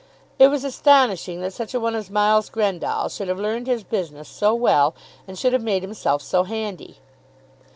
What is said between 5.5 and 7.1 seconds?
have made himself so handy!